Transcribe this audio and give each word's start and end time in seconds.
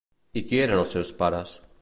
I 0.41 0.43
qui 0.51 0.61
eren 0.63 0.81
els 0.85 0.97
seus 0.97 1.13
pares? 1.21 1.57